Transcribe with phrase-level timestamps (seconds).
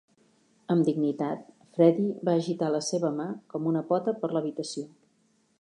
[0.75, 1.43] Amb dignitat,
[1.77, 4.91] Freddie va agitar la seva mà com una pota per l'habitació.